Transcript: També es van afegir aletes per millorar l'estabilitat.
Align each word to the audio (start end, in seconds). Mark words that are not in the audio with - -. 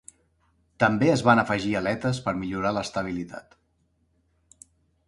També 0.83 1.09
es 1.15 1.23
van 1.27 1.41
afegir 1.43 1.75
aletes 1.81 2.23
per 2.25 2.35
millorar 2.41 2.73
l'estabilitat. 2.79 3.57